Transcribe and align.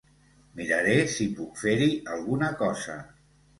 Miraré 0.59 0.95
si 1.17 1.27
puc 1.41 1.63
fer-hi 1.65 1.91
alguna 2.17 2.53
cosa. 2.65 2.99